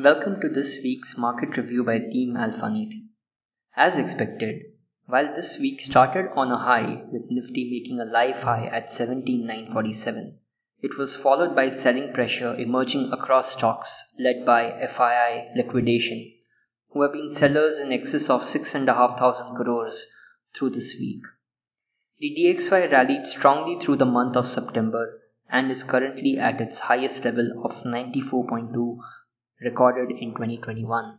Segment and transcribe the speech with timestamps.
[0.00, 3.08] Welcome to this week's market review by Team Alpha Alphaniti.
[3.74, 4.62] As expected,
[5.06, 10.38] while this week started on a high with Nifty making a live high at 17947,
[10.82, 16.32] it was followed by selling pressure emerging across stocks led by FII liquidation,
[16.90, 20.06] who have been sellers in excess of 6,500 crores
[20.54, 21.24] through this week.
[22.20, 27.24] The DXY rallied strongly through the month of September and is currently at its highest
[27.24, 28.98] level of 94.2
[29.60, 31.18] recorded in 2021.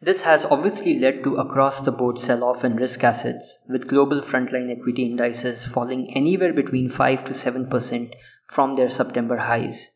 [0.00, 4.20] This has obviously led to across the board sell off in risk assets, with global
[4.20, 8.14] frontline equity indices falling anywhere between 5 to 7%
[8.46, 9.90] from their September highs.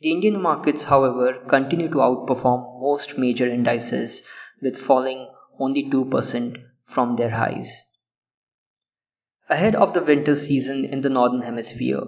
[0.00, 4.22] The Indian markets, however, continue to outperform most major indices,
[4.60, 5.26] with falling
[5.58, 7.84] only 2% from their highs.
[9.48, 12.02] Ahead of the winter season in the Northern Hemisphere,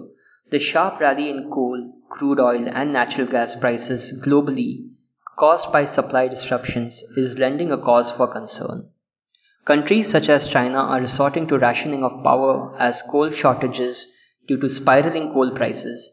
[0.53, 4.87] the sharp rally in coal, crude oil, and natural gas prices globally,
[5.35, 8.87] caused by supply disruptions, is lending a cause for concern.
[9.65, 14.05] Countries such as China are resorting to rationing of power as coal shortages
[14.47, 16.11] due to spiraling coal prices.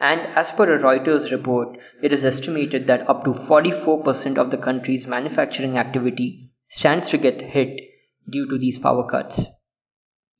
[0.00, 4.56] And as per a Reuters report, it is estimated that up to 44% of the
[4.56, 7.82] country's manufacturing activity stands to get hit
[8.30, 9.44] due to these power cuts.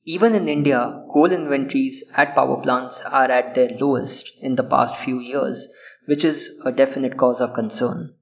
[0.07, 4.95] Even in India, coal inventories at power plants are at their lowest in the past
[4.95, 5.67] few years,
[6.05, 8.13] which is a definite cause of concern.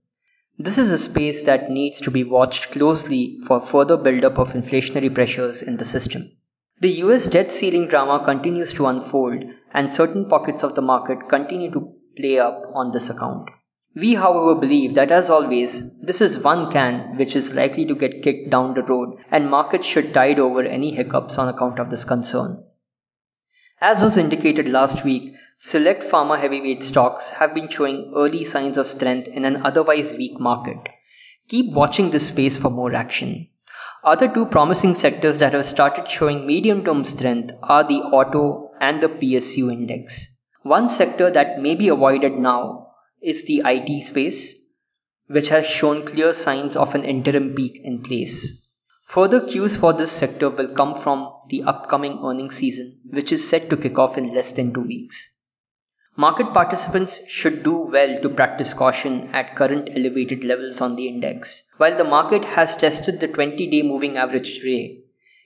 [0.57, 5.13] This is a space that needs to be watched closely for further buildup of inflationary
[5.13, 6.31] pressures in the system.
[6.79, 11.71] The US debt ceiling drama continues to unfold, and certain pockets of the market continue
[11.71, 13.49] to play up on this account.
[13.95, 18.23] We, however, believe that as always, this is one can which is likely to get
[18.23, 22.03] kicked down the road and markets should tide over any hiccups on account of this
[22.03, 22.63] concern.
[23.79, 28.87] As was indicated last week, select pharma heavyweight stocks have been showing early signs of
[28.87, 30.89] strength in an otherwise weak market.
[31.49, 33.49] Keep watching this space for more action.
[34.03, 39.01] Other two promising sectors that have started showing medium term strength are the auto and
[39.01, 40.35] the PSU index.
[40.63, 42.82] One sector that may be avoided now
[43.23, 44.53] is the IT space,
[45.27, 48.61] which has shown clear signs of an interim peak in place.
[49.07, 53.69] Further cues for this sector will come from the upcoming earnings season, which is set
[53.69, 55.29] to kick off in less than two weeks.
[56.15, 61.63] Market participants should do well to practice caution at current elevated levels on the index.
[61.77, 65.02] While the market has tested the 20 day moving average today,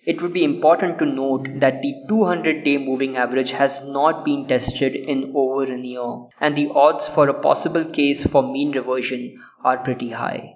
[0.08, 4.48] it would be important to note that the 200 day moving average has not been
[4.48, 9.40] tested in over a year, and the odds for a possible case for mean reversion
[9.64, 10.56] are pretty high.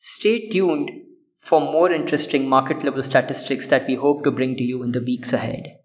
[0.00, 0.90] Stay tuned
[1.38, 5.00] for more interesting market level statistics that we hope to bring to you in the
[5.00, 5.79] weeks ahead.